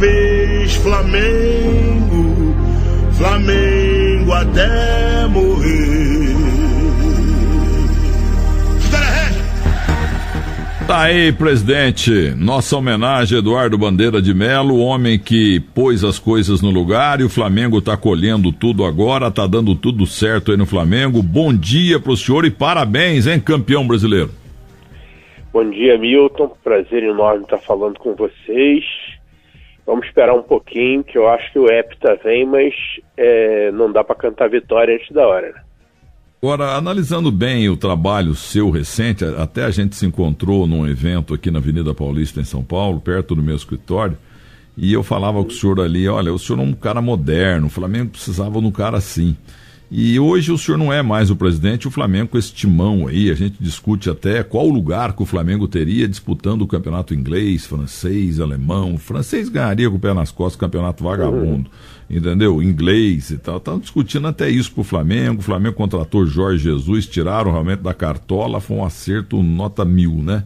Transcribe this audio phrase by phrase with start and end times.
[0.00, 2.54] vez Flamengo,
[3.12, 6.30] Flamengo até morrer.
[10.86, 12.34] Tá aí, presidente.
[12.36, 17.20] Nossa homenagem a Eduardo Bandeira de Melo, o homem que pôs as coisas no lugar
[17.20, 21.22] e o Flamengo tá colhendo tudo agora, tá dando tudo certo aí no Flamengo.
[21.22, 24.30] Bom dia pro senhor e parabéns, hein, campeão brasileiro.
[25.52, 26.50] Bom dia, Milton.
[26.64, 28.84] Prazer enorme estar falando com vocês.
[29.90, 32.72] Vamos esperar um pouquinho, que eu acho que o Hepta vem, mas
[33.16, 35.48] é, não dá para cantar vitória antes da hora.
[35.48, 35.60] Né?
[36.40, 41.50] Agora, analisando bem o trabalho seu recente, até a gente se encontrou num evento aqui
[41.50, 44.16] na Avenida Paulista, em São Paulo, perto do meu escritório,
[44.76, 47.70] e eu falava com o senhor ali: olha, o senhor é um cara moderno, o
[47.70, 49.36] Flamengo precisava de um cara assim.
[49.90, 53.28] E hoje o senhor não é mais o presidente, o Flamengo com esse timão aí,
[53.28, 58.38] a gente discute até qual lugar que o Flamengo teria disputando o campeonato inglês, francês,
[58.38, 58.94] alemão.
[58.94, 61.68] O francês ganharia com o pé nas costas o campeonato vagabundo,
[62.08, 62.16] uhum.
[62.16, 62.62] entendeu?
[62.62, 63.56] Inglês e tal.
[63.56, 65.40] Estão discutindo até isso pro Flamengo.
[65.40, 70.44] O Flamengo contratou Jorge Jesus, tiraram realmente da cartola, foi um acerto nota mil, né?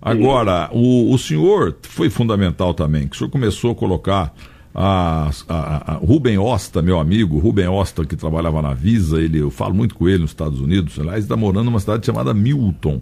[0.00, 4.32] Agora, o, o senhor foi fundamental também, que o senhor começou a colocar
[4.74, 9.50] a, a, a Rubem Osta, meu amigo, Rubem Osta, que trabalhava na Visa, ele, eu
[9.50, 13.00] falo muito com ele nos Estados Unidos, aliás, está morando numa cidade chamada Milton.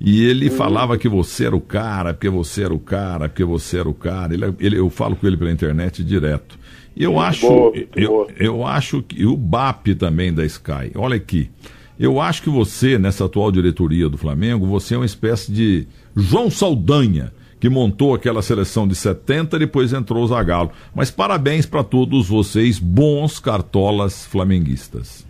[0.00, 0.56] E ele uhum.
[0.56, 3.92] falava que você era o cara, porque você era o cara, porque você era o
[3.92, 4.32] cara.
[4.32, 6.58] Ele, ele, eu falo com ele pela internet direto.
[6.96, 10.92] E eu acho, boa, eu, eu acho que o BAP também da Sky.
[10.94, 11.50] Olha aqui.
[11.98, 15.86] Eu acho que você, nessa atual diretoria do Flamengo, você é uma espécie de
[16.16, 17.30] João Saldanha
[17.60, 20.70] que montou aquela seleção de 70, depois entrou o Zagallo.
[20.94, 25.28] Mas parabéns para todos vocês, bons cartolas flamenguistas.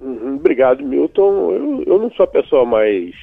[0.00, 1.52] Uhum, obrigado, Milton.
[1.52, 3.14] Eu, eu, não sou a pessoa mais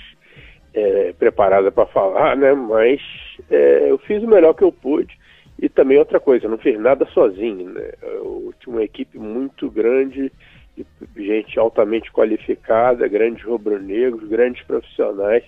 [0.74, 2.54] é, preparada para falar, né?
[2.54, 3.02] Mas
[3.50, 5.20] é, eu fiz o melhor que eu pude.
[5.62, 7.92] E também outra coisa, não fiz nada sozinho, né?
[8.02, 10.32] Eu tinha uma equipe muito grande,
[11.18, 15.44] gente altamente qualificada, grandes rubro-negros, grandes profissionais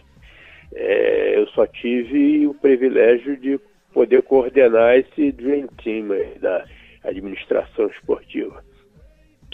[0.75, 3.59] é, eu só tive o privilégio de
[3.94, 6.07] poder coordenar esse Dream Team
[6.41, 6.66] da
[7.03, 8.63] administração esportiva.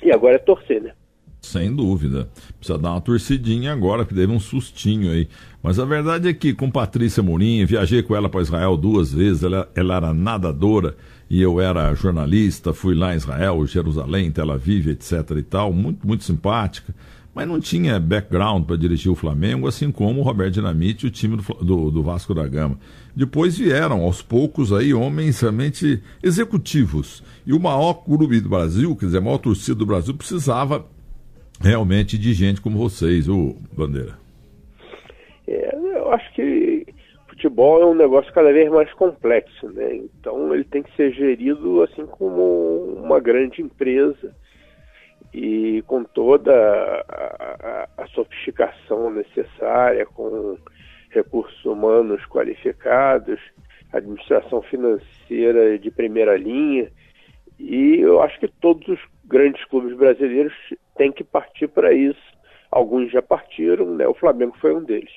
[0.01, 0.93] E agora é torcer, né?
[1.41, 2.29] Sem dúvida.
[2.57, 5.27] Precisa dar uma torcidinha agora, que teve um sustinho aí.
[5.63, 9.43] Mas a verdade é que com Patrícia Mourinho, viajei com ela para Israel duas vezes,
[9.43, 10.95] ela, ela era nadadora
[11.29, 16.05] e eu era jornalista, fui lá em Israel, Jerusalém, Tel Aviv, etc e tal, muito,
[16.05, 16.93] muito simpática
[17.39, 21.11] mas não tinha background para dirigir o Flamengo, assim como o Roberto Dinamite e o
[21.11, 22.77] time do, do, do, Vasco da Gama.
[23.15, 27.23] Depois vieram, aos poucos, aí homens realmente executivos.
[27.47, 30.85] E o maior clube do Brasil, quer dizer, a maior torcida do Brasil, precisava
[31.61, 34.17] realmente de gente como vocês, o Bandeira.
[35.47, 36.85] É, eu acho que
[37.29, 39.95] futebol é um negócio cada vez mais complexo, né?
[39.95, 44.35] Então ele tem que ser gerido assim como uma grande empresa
[45.33, 50.57] e com toda a, a, a sofisticação necessária, com
[51.11, 53.39] recursos humanos qualificados,
[53.91, 56.91] administração financeira de primeira linha.
[57.59, 60.53] E eu acho que todos os grandes clubes brasileiros
[60.95, 62.21] têm que partir para isso.
[62.71, 64.07] Alguns já partiram, né?
[64.07, 65.11] o Flamengo foi um deles.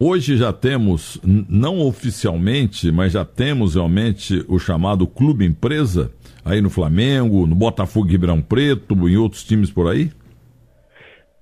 [0.00, 6.12] Hoje já temos, não oficialmente, mas já temos realmente o chamado clube empresa
[6.44, 10.12] aí no Flamengo, no Botafogo Ribeirão Preto, em outros times por aí?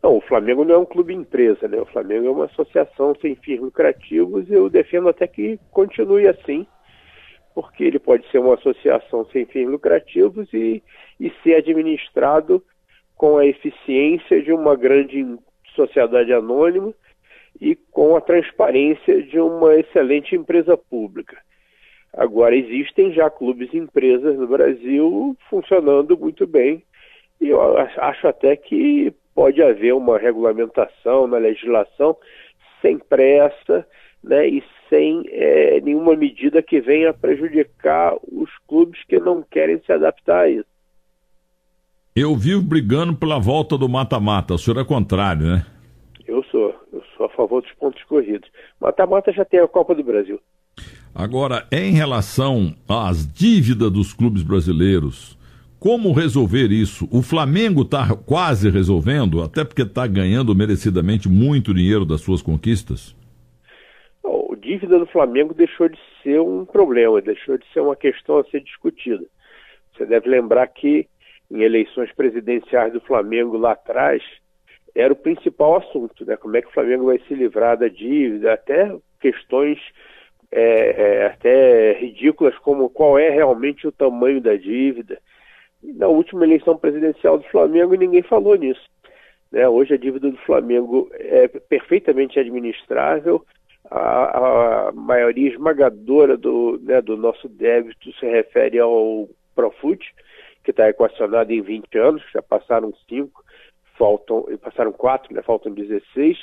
[0.02, 1.78] Não, o Flamengo não é um clube empresa, né?
[1.78, 6.66] O Flamengo é uma associação sem fins lucrativos e eu defendo até que continue assim,
[7.54, 10.82] porque ele pode ser uma associação sem fins lucrativos e,
[11.20, 12.62] e ser administrado
[13.14, 15.26] com a eficiência de uma grande
[15.74, 16.94] sociedade anônima
[17.60, 21.36] e com a transparência de uma excelente empresa pública.
[22.12, 26.82] Agora, existem já clubes e empresas no Brasil funcionando muito bem,
[27.40, 32.16] e eu acho até que pode haver uma regulamentação na legislação
[32.80, 33.86] sem pressa
[34.24, 39.92] né, e sem é, nenhuma medida que venha prejudicar os clubes que não querem se
[39.92, 40.64] adaptar a isso.
[42.14, 45.66] Eu vivo brigando pela volta do mata-mata, o senhor é contrário, né?
[47.16, 48.48] Sou a favor dos pontos corridos.
[48.80, 50.40] Mata-mata já tem a Copa do Brasil.
[51.14, 55.36] Agora, em relação às dívidas dos clubes brasileiros,
[55.78, 57.08] como resolver isso?
[57.10, 63.16] O Flamengo está quase resolvendo, até porque está ganhando merecidamente muito dinheiro das suas conquistas?
[64.24, 68.44] A dívida do Flamengo deixou de ser um problema, deixou de ser uma questão a
[68.44, 69.24] ser discutida.
[69.96, 71.08] Você deve lembrar que
[71.50, 74.22] em eleições presidenciais do Flamengo lá atrás,
[74.96, 76.36] era o principal assunto, né?
[76.36, 79.78] Como é que o Flamengo vai se livrar da dívida, até questões
[80.50, 85.18] é, é, até ridículas, como qual é realmente o tamanho da dívida.
[85.82, 88.88] Na última eleição presidencial do Flamengo, ninguém falou nisso.
[89.52, 89.68] Né?
[89.68, 93.44] Hoje a dívida do Flamengo é perfeitamente administrável,
[93.90, 100.04] a, a maioria esmagadora do, né, do nosso débito se refere ao Profut,
[100.64, 103.44] que está equacionado em 20 anos, já passaram 5,
[103.98, 106.38] faltam, passaram 4, né, faltam 16,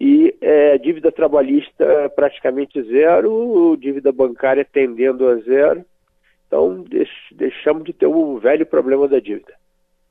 [0.00, 5.84] e é, dívida trabalhista praticamente zero, dívida bancária tendendo a zero,
[6.46, 9.54] então deix, deixamos de ter o velho problema da dívida.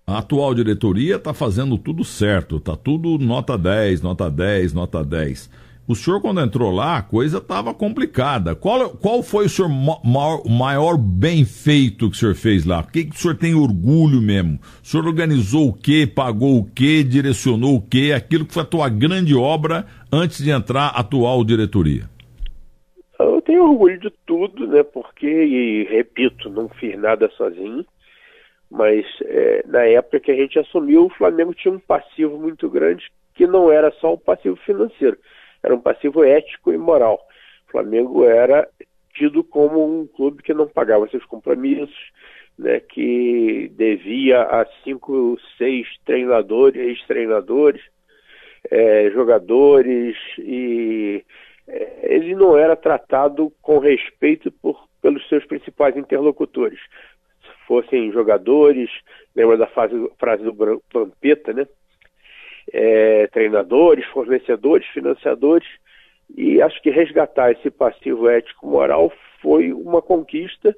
[0.08, 5.50] A atual diretoria está fazendo tudo certo, está tudo nota 10, nota 10, nota 10.
[5.88, 8.56] O senhor, quando entrou lá, a coisa estava complicada.
[8.56, 12.82] Qual, qual foi o senhor maior, maior bem feito que o senhor fez lá?
[12.82, 14.60] O que, que o senhor tem orgulho mesmo?
[14.82, 18.14] O senhor organizou o quê, pagou o quê, direcionou o quê?
[18.16, 22.04] Aquilo que foi a tua grande obra antes de entrar a atual diretoria.
[23.20, 24.84] Eu tenho orgulho de tudo, né?
[24.84, 27.84] Porque, e repito, não fiz nada sozinho.
[28.70, 33.04] Mas é, na época que a gente assumiu, o Flamengo tinha um passivo muito grande
[33.34, 35.18] que não era só o passivo financeiro
[35.64, 37.20] era um passivo ético e moral.
[37.68, 38.68] O Flamengo era
[39.14, 42.12] tido como um clube que não pagava seus compromissos,
[42.58, 47.82] né, que devia a cinco, seis treinadores, ex-treinadores,
[48.70, 51.24] é, jogadores, e
[51.68, 56.80] é, ele não era tratado com respeito por, pelos seus principais interlocutores.
[57.42, 58.90] Se fossem jogadores,
[59.36, 61.68] lembra da fase, frase do Vampeta, né?
[62.72, 65.68] É, treinadores, fornecedores, financiadores,
[66.36, 69.12] e acho que resgatar esse passivo ético-moral
[69.42, 70.76] foi uma conquista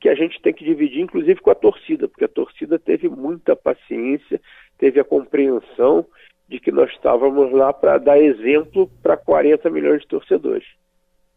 [0.00, 3.56] que a gente tem que dividir, inclusive com a torcida, porque a torcida teve muita
[3.56, 4.40] paciência,
[4.78, 6.06] teve a compreensão
[6.48, 10.66] de que nós estávamos lá para dar exemplo para 40 milhões de torcedores.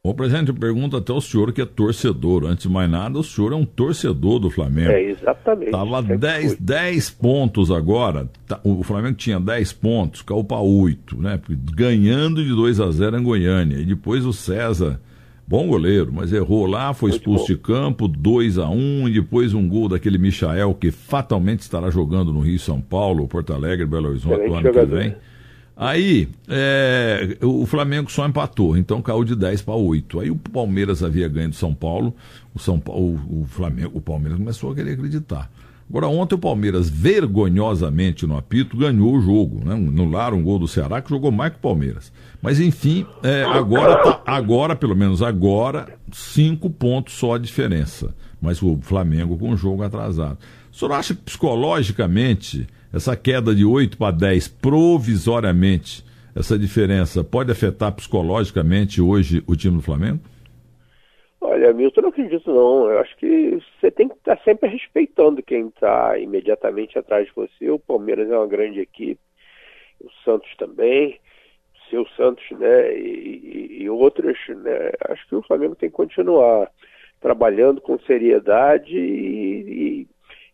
[0.07, 2.45] Ô, presidente, eu pergunto até o senhor que é torcedor.
[2.45, 4.89] Antes de mais nada, o senhor é um torcedor do Flamengo.
[4.91, 5.65] É, exatamente.
[5.65, 8.29] Estava 10, 10 pontos agora.
[8.47, 11.37] Tá, o Flamengo tinha 10 pontos, caiu para 8, né?
[11.75, 13.79] Ganhando de 2 a 0 em Goiânia.
[13.79, 14.97] E depois o César,
[15.45, 17.53] bom goleiro, mas errou lá, foi Muito expulso bom.
[17.53, 22.31] de campo, 2 a 1 e depois um gol daquele Michael, que fatalmente estará jogando
[22.31, 24.87] no Rio São Paulo, Porto Alegre, Belo Horizonte, no ano jogador.
[24.87, 25.15] que vem.
[25.79, 30.19] Aí, é, o Flamengo só empatou, então caiu de 10 para 8.
[30.21, 32.15] Aí o Palmeiras havia ganho do São Paulo,
[32.55, 35.51] o, São Paulo, o, Flamengo, o Palmeiras começou a querer acreditar.
[35.87, 39.63] Agora, ontem o Palmeiras, vergonhosamente no apito, ganhou o jogo.
[39.63, 39.75] Né?
[39.75, 42.11] Um gol do Ceará, que jogou mais que o Palmeiras.
[42.41, 48.13] Mas, enfim, é, agora, tá, agora, pelo menos agora, cinco pontos só a diferença.
[48.41, 50.39] Mas o Flamengo com o jogo atrasado.
[50.73, 56.03] O senhor acha que psicologicamente essa queda de 8 para 10 provisoriamente,
[56.35, 60.19] essa diferença pode afetar psicologicamente hoje o time do Flamengo?
[61.41, 62.91] Olha, Milton, eu não acredito não.
[62.91, 67.69] Eu acho que você tem que estar sempre respeitando quem está imediatamente atrás de você.
[67.69, 69.19] O Palmeiras é uma grande equipe,
[69.99, 71.19] o Santos também,
[71.75, 74.91] o seu Santos, né, e, e outros, né.
[75.09, 76.69] Acho que o Flamengo tem que continuar
[77.19, 80.07] trabalhando com seriedade e, e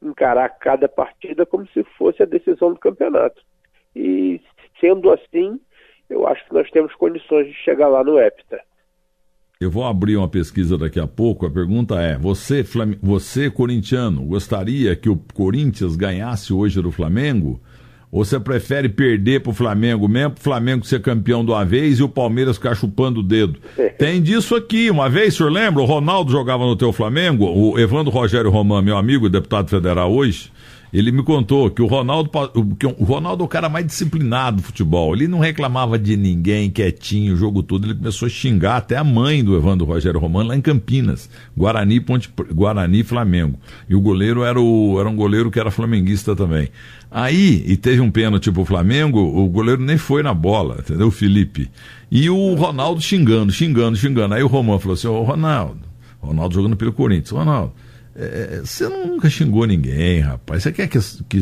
[0.03, 3.41] encarar cada partida como se fosse a decisão do campeonato.
[3.95, 4.41] E
[4.79, 5.59] sendo assim,
[6.09, 8.59] eu acho que nós temos condições de chegar lá no Hepta.
[9.59, 11.45] Eu vou abrir uma pesquisa daqui a pouco.
[11.45, 12.97] A pergunta é: você, Flam...
[13.01, 17.61] você corintiano, gostaria que o Corinthians ganhasse hoje do Flamengo?
[18.13, 22.03] Ou você prefere perder pro Flamengo mesmo, pro Flamengo ser campeão de uma vez e
[22.03, 23.57] o Palmeiras ficar chupando o dedo?
[23.97, 24.91] Tem disso aqui.
[24.91, 25.81] Uma vez, o senhor lembra?
[25.81, 30.51] O Ronaldo jogava no teu Flamengo, o Evandro Rogério Román, meu amigo, deputado federal hoje,
[30.93, 32.29] ele me contou que o Ronaldo,
[32.77, 35.15] que o Ronaldo é o cara mais disciplinado do futebol.
[35.15, 37.87] Ele não reclamava de ninguém, quietinho, o jogo todo.
[37.87, 41.27] Ele começou a xingar até a mãe do Evandro Rogério Romano lá em Campinas,
[41.57, 43.57] Guarani, Ponte, Guarani, Flamengo.
[43.89, 46.69] E o goleiro era, o, era um goleiro que era flamenguista também.
[47.15, 51.07] Aí, e teve um pênalti pro Flamengo, o goleiro nem foi na bola, entendeu?
[51.07, 51.69] O Felipe.
[52.09, 54.33] E o Ronaldo xingando, xingando, xingando.
[54.33, 55.81] Aí o Romano falou assim: Ô Ronaldo,
[56.19, 57.71] Ronaldo jogando pelo Corinthians, Ronaldo
[58.15, 60.63] é, você nunca xingou ninguém, rapaz.
[60.63, 61.37] Você quer que, que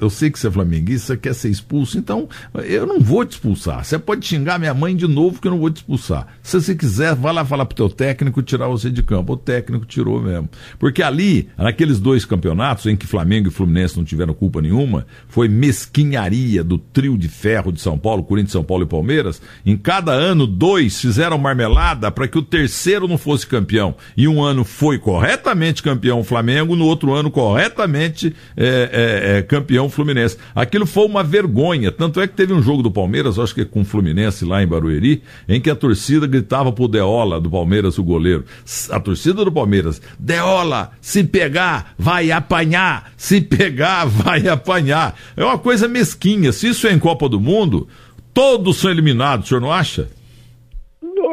[0.00, 2.28] eu sei que você é flamenguista, você quer ser expulso, então
[2.64, 3.84] eu não vou te expulsar.
[3.84, 6.26] Você pode xingar minha mãe de novo que eu não vou te expulsar.
[6.42, 9.34] Se você quiser, vai lá falar pro teu técnico tirar você de campo.
[9.34, 10.48] O técnico tirou mesmo.
[10.78, 15.48] Porque ali, naqueles dois campeonatos em que Flamengo e Fluminense não tiveram culpa nenhuma, foi
[15.48, 19.40] mesquinharia do trio de ferro de São Paulo, Corinthians, São Paulo e Palmeiras.
[19.64, 23.94] Em cada ano, dois fizeram marmelada para que o terceiro não fosse campeão.
[24.16, 29.42] E um ano foi corretamente campeão campeão Flamengo, no outro ano corretamente é, é, é,
[29.42, 30.38] campeão Fluminense.
[30.54, 33.82] Aquilo foi uma vergonha, tanto é que teve um jogo do Palmeiras, acho que com
[33.82, 38.04] o Fluminense lá em Barueri, em que a torcida gritava pro Deola do Palmeiras, o
[38.04, 38.44] goleiro.
[38.90, 45.14] A torcida do Palmeiras, Deola, se pegar, vai apanhar, se pegar, vai apanhar.
[45.36, 46.52] É uma coisa mesquinha.
[46.52, 47.86] Se isso é em Copa do Mundo,
[48.32, 50.08] todos são eliminados, o senhor não acha?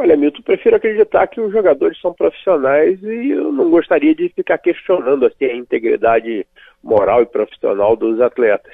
[0.05, 4.59] Olha, Milton, prefiro acreditar que os jogadores são profissionais e eu não gostaria de ficar
[4.59, 6.45] questionando assim, a integridade
[6.83, 8.71] moral e profissional dos atletas.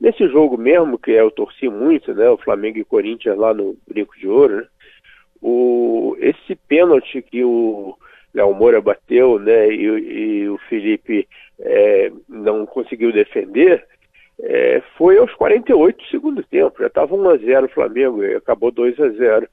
[0.00, 4.16] Nesse jogo mesmo, que eu torci muito, né, o Flamengo e Corinthians lá no Brinco
[4.16, 4.66] de Ouro, né,
[5.42, 7.96] o, esse pênalti que o
[8.32, 11.26] Léo Moura bateu né, e, e o Felipe
[11.58, 13.84] é, não conseguiu defender,
[14.40, 16.76] é, foi aos 48 do tempo.
[16.78, 19.48] Já estava 1 a 0 o Flamengo e acabou 2 a 0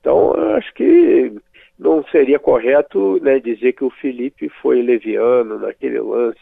[0.00, 1.32] então, acho que
[1.78, 6.40] não seria correto né, dizer que o Felipe foi leviano naquele lance.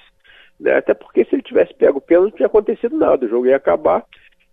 [0.58, 0.74] Né?
[0.76, 3.26] Até porque se ele tivesse pego o pênalti, não tinha acontecido nada.
[3.26, 4.04] O jogo ia acabar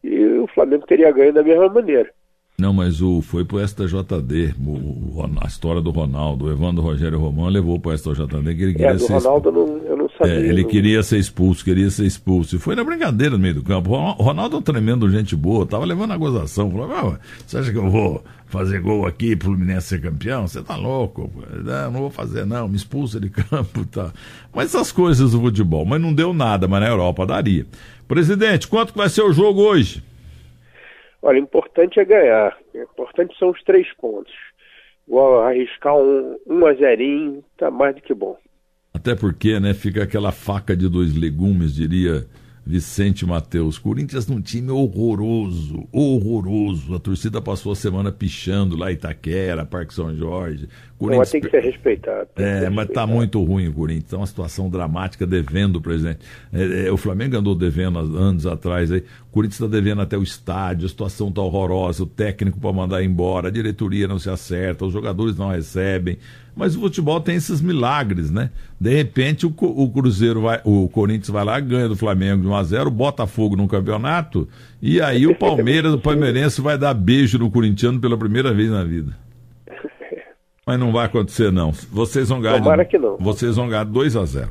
[0.04, 2.12] e o Flamengo teria ganho da mesma maneira.
[2.60, 7.50] Não, mas o, foi pro STJD, o, a história do Ronaldo, o Evandro Rogério Romão
[7.50, 10.64] levou pro STJD que ele queria é, do ser Ronaldo não, eu não É, ele
[10.64, 12.56] queria ser expulso, queria ser expulso.
[12.56, 13.92] E foi na brincadeira no meio do campo.
[13.92, 16.72] O Ronaldo é um tremendo gente boa, tava levando a gozação.
[16.72, 20.48] Falou, ah, você acha que eu vou fazer gol aqui pro Fluminense ser campeão?
[20.48, 21.30] Você tá louco?
[21.52, 24.14] Não, não vou fazer não, me expulsa de campo tá.
[24.54, 25.86] Mas essas coisas do futebol.
[25.86, 27.66] Mas não deu nada, mas na Europa daria.
[28.08, 30.04] Presidente, quanto vai ser o jogo hoje?
[31.22, 32.58] Olha, importante é ganhar.
[32.76, 34.34] Importante são os três pontos.
[35.08, 38.38] Vou arriscar um, um a zerinho, tá mais do que bom.
[38.94, 42.28] Até porque, né, fica aquela faca de dois legumes, diria
[42.66, 43.78] Vicente Matheus.
[43.78, 46.96] Corinthians num time horroroso, horroroso.
[46.96, 50.70] A torcida passou a semana pichando lá Itaquera, Parque São Jorge.
[51.04, 51.34] Corinthians...
[51.34, 52.30] Não, tem que ser respeitado.
[52.38, 54.06] É, ser mas está muito ruim o Corinthians.
[54.06, 56.20] Está uma situação dramática devendo o presidente.
[56.52, 59.04] É, é, o Flamengo andou devendo anos atrás aí.
[59.30, 63.04] O Corinthians está devendo até o estádio, a situação está horrorosa, o técnico para mandar
[63.04, 66.18] embora, a diretoria não se acerta, os jogadores não recebem.
[66.56, 68.52] Mas o futebol tem esses milagres, né?
[68.80, 72.56] De repente o, o Cruzeiro vai, o Corinthians vai lá, ganha do Flamengo de 1
[72.56, 74.48] a 0 Botafogo no campeonato,
[74.80, 78.84] e aí o Palmeiras, o Palmeirense vai dar beijo no corintiano pela primeira vez na
[78.84, 79.23] vida.
[80.66, 81.72] Mas não vai acontecer, não.
[81.92, 82.60] Vocês vão ganhar.
[82.60, 83.18] Tomara que não.
[83.18, 84.50] Vocês vão ganhar 2 a 0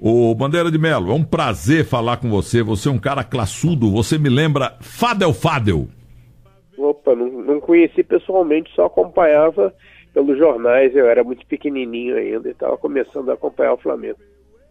[0.00, 2.62] Ô Bandeira de Melo, é um prazer falar com você.
[2.62, 3.90] Você é um cara classudo.
[3.92, 5.88] Você me lembra Fadel Fadel.
[6.76, 9.72] Opa, não, não conheci pessoalmente, só acompanhava
[10.12, 14.18] pelos jornais, eu era muito pequenininho ainda e estava começando a acompanhar o Flamengo.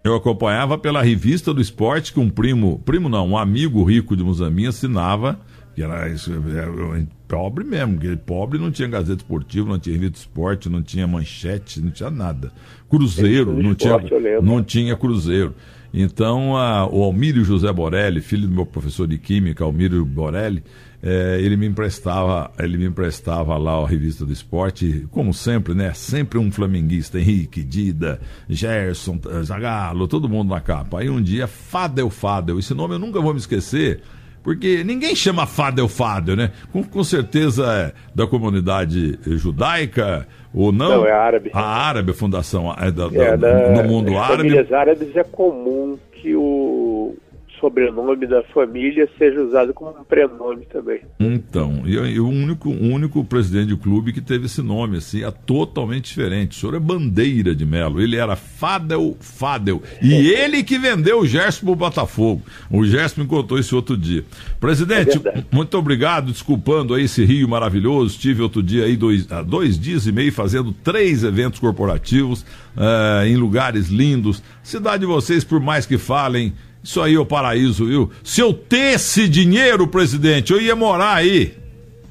[0.03, 4.23] Eu acompanhava pela revista do esporte que um primo, primo não, um amigo rico de
[4.23, 5.37] Muzambinha assinava,
[5.73, 10.81] que era, era pobre mesmo, pobre não tinha Gazeta Esportiva, não tinha revista esporte, não
[10.81, 12.51] tinha manchete, não tinha nada.
[12.89, 13.97] Cruzeiro, não, tinha,
[14.41, 15.55] não tinha Cruzeiro.
[15.93, 20.63] Então, a, o Almírio José Borelli, filho do meu professor de Química, Almírio Borelli,
[21.03, 25.93] é, ele me emprestava, ele me emprestava lá a revista do esporte, como sempre, né?
[25.93, 31.01] Sempre um flamenguista, Henrique, Dida, Gerson, Zagalo, todo mundo na capa.
[31.01, 34.01] Aí um dia, Fadel Fadel, esse nome eu nunca vou me esquecer,
[34.43, 36.51] porque ninguém chama Fadel Fadel, né?
[36.71, 40.97] Com, com certeza é da comunidade judaica ou não?
[40.97, 41.49] Não, é árabe.
[41.53, 44.43] A árabe, a fundação é da, é, da, no mundo árabe.
[44.43, 47.15] Famílias árabes é comum que o
[47.63, 50.99] sobrenome da família seja usado como um prenome também.
[51.17, 55.23] Então, e, e o único, o único presidente do clube que teve esse nome, assim,
[55.23, 56.57] é totalmente diferente.
[56.57, 58.01] O senhor é Bandeira de Melo.
[58.01, 59.81] Ele era Fadel Fadel.
[60.01, 60.43] E é.
[60.43, 62.41] ele que vendeu o Gerson pro Botafogo.
[62.69, 64.25] O Gerson me contou isso outro dia.
[64.59, 68.15] Presidente, é muito obrigado, desculpando aí esse Rio maravilhoso.
[68.15, 72.41] Estive outro dia aí, dois, há dois dias e meio, fazendo três eventos corporativos
[72.75, 74.43] uh, em lugares lindos.
[74.61, 76.53] Cidade de vocês, por mais que falem,
[76.83, 78.11] isso aí é o paraíso, viu?
[78.23, 81.53] Se eu tesse dinheiro, presidente, eu ia morar aí.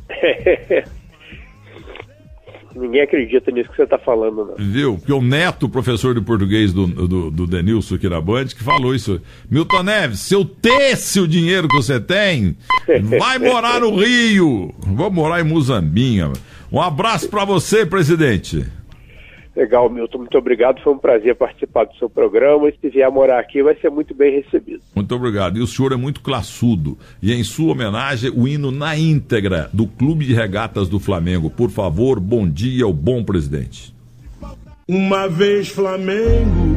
[2.74, 4.54] Ninguém acredita nisso que você está falando, não.
[4.56, 4.96] Viu?
[4.96, 9.20] Porque o neto, professor de português do, do, do Denilson Quirabante, que falou isso.
[9.50, 12.56] Milton Neves, se eu tesse o dinheiro que você tem,
[13.18, 14.74] vai morar no Rio.
[14.78, 16.32] Vou morar em Muzambinha.
[16.72, 18.64] Um abraço para você, presidente.
[19.54, 20.82] Legal, Milton, muito obrigado.
[20.82, 22.68] Foi um prazer participar do seu programa.
[22.68, 24.80] E se vier morar aqui, vai ser muito bem recebido.
[24.94, 25.58] Muito obrigado.
[25.58, 26.96] E o senhor é muito classudo.
[27.20, 31.50] E em sua homenagem, o hino na íntegra do Clube de Regatas do Flamengo.
[31.50, 33.94] Por favor, bom dia ao bom presidente.
[34.88, 36.76] Uma vez Flamengo,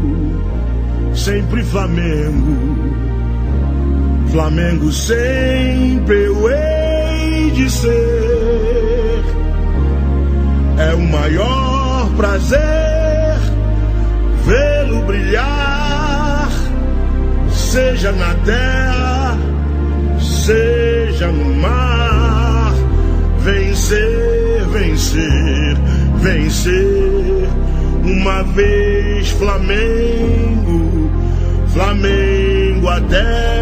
[1.15, 2.75] sempre Flamengo.
[4.31, 9.23] Flamengo sempre eu hei de ser.
[10.77, 11.64] É o maior
[12.15, 13.05] prazer
[14.45, 16.49] vê-lo brilhar,
[17.51, 19.37] seja na terra,
[20.19, 22.73] seja no mar.
[23.39, 25.77] Vencer, vencer,
[26.17, 27.47] vencer.
[28.03, 31.11] Uma vez Flamengo,
[31.73, 33.54] Flamengo até.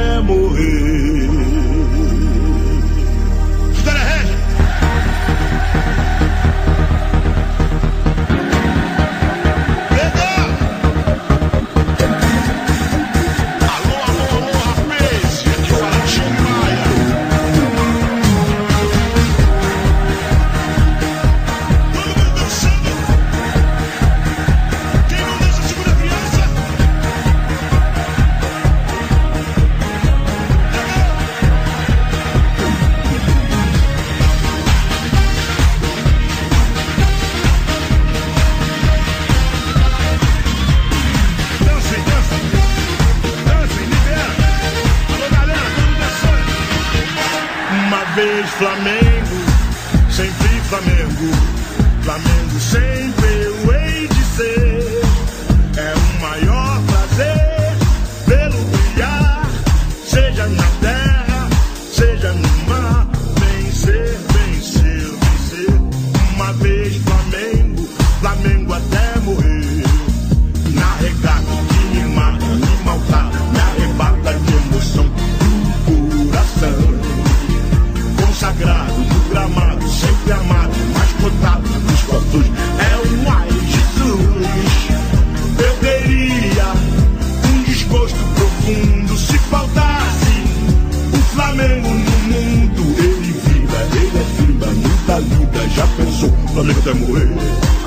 [96.61, 97.82] 那个妹妹。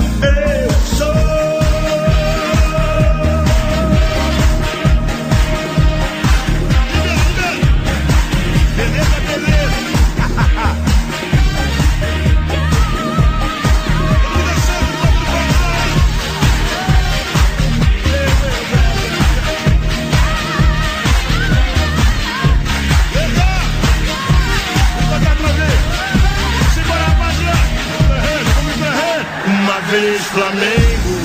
[29.87, 31.21] Flamengo.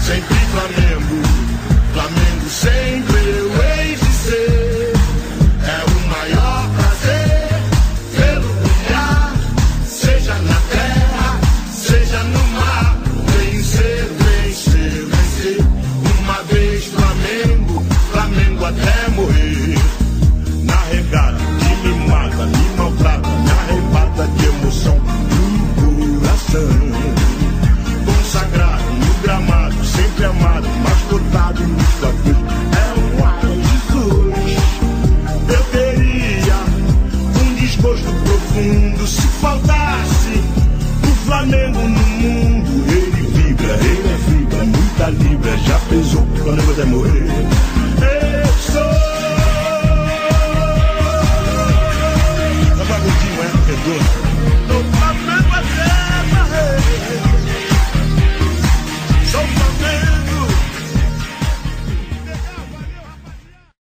[0.00, 0.81] Sempre Flamengo.